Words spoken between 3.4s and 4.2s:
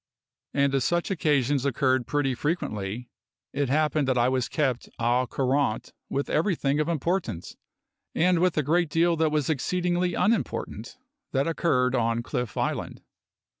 it happened that